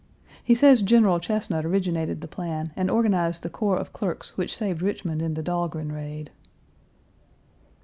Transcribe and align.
He 0.43 0.55
says 0.55 0.81
General 0.81 1.19
Chesnut 1.19 1.63
originated 1.63 2.21
the 2.21 2.27
plan 2.27 2.73
and 2.75 2.89
organized 2.89 3.43
the 3.43 3.51
corps 3.51 3.77
of 3.77 3.93
clerks 3.93 4.35
which 4.35 4.57
saved 4.57 4.81
Richmond 4.81 5.21
in 5.21 5.35
the 5.35 5.43
Dahlgren 5.43 5.91
raid. 5.91 6.31